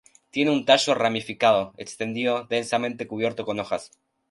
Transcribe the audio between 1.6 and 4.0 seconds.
extendido, densamente cubierto con hojas.